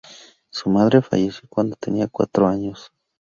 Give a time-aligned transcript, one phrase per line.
[0.49, 2.91] Su madre falleció cuando tenía cuatro años.